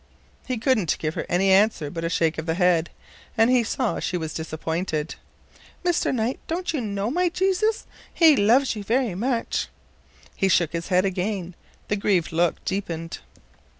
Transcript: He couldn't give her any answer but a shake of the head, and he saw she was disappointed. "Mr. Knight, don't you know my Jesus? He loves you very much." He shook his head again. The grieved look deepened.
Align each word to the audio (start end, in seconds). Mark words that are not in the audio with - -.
He 0.47 0.57
couldn't 0.57 0.95
give 0.97 1.13
her 1.13 1.27
any 1.29 1.51
answer 1.51 1.91
but 1.91 2.03
a 2.03 2.09
shake 2.09 2.39
of 2.39 2.47
the 2.47 2.55
head, 2.55 2.89
and 3.37 3.51
he 3.51 3.63
saw 3.63 3.99
she 3.99 4.17
was 4.17 4.33
disappointed. 4.33 5.13
"Mr. 5.85 6.11
Knight, 6.11 6.39
don't 6.47 6.73
you 6.73 6.81
know 6.81 7.11
my 7.11 7.29
Jesus? 7.29 7.85
He 8.11 8.35
loves 8.35 8.75
you 8.75 8.83
very 8.83 9.13
much." 9.13 9.67
He 10.35 10.47
shook 10.49 10.71
his 10.73 10.87
head 10.87 11.05
again. 11.05 11.53
The 11.87 11.97
grieved 11.97 12.31
look 12.31 12.65
deepened. 12.65 13.19